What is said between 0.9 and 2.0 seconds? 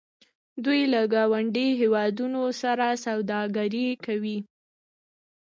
له ګاونډیو